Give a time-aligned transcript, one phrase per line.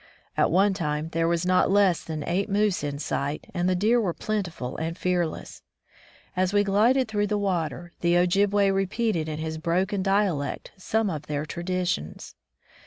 [0.35, 4.01] At one time there were not less than eight moose in sight, and the deer
[4.01, 5.61] were plentiful and fearless.
[6.35, 11.27] As we glided through the water, the Ojibway repeated in his broken dialect some of
[11.27, 12.33] their traditions.